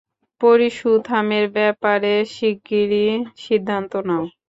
পরিসুথামের 0.41 1.45
ব্যাপারে 1.57 2.13
শিগগিরই 2.33 3.07
সিদ্ধান্ত 3.43 3.93
নাও। 4.07 4.23